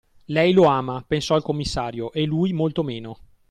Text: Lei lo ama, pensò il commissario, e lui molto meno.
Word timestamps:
Lei 0.25 0.51
lo 0.51 0.63
ama, 0.63 1.03
pensò 1.07 1.35
il 1.35 1.43
commissario, 1.43 2.11
e 2.11 2.25
lui 2.25 2.53
molto 2.53 2.81
meno. 2.81 3.19